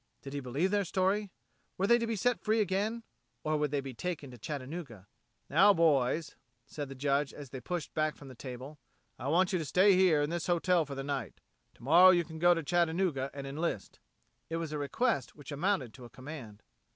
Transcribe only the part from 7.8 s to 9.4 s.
back from the table, "I